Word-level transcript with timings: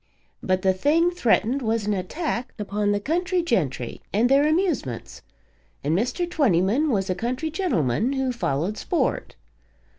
But 0.41 0.63
the 0.63 0.73
thing 0.73 1.11
threatened 1.11 1.61
was 1.61 1.85
an 1.85 1.93
attack 1.93 2.55
upon 2.57 2.91
the 2.91 2.99
country 2.99 3.43
gentry 3.43 4.01
and 4.11 4.29
their 4.29 4.47
amusements, 4.47 5.21
and 5.83 5.95
Mr. 5.95 6.27
Twentyman 6.27 6.89
was 6.89 7.07
a 7.07 7.13
country 7.13 7.51
gentleman 7.51 8.13
who 8.13 8.31
followed 8.31 8.79
sport. 8.79 9.35